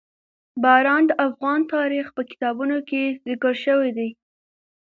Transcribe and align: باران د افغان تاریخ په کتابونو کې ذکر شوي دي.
باران 0.63 1.03
د 1.07 1.11
افغان 1.27 1.59
تاریخ 1.75 2.05
په 2.17 2.21
کتابونو 2.29 2.77
کې 2.89 3.03
ذکر 3.29 3.53
شوي 3.65 3.89
دي. 3.97 4.09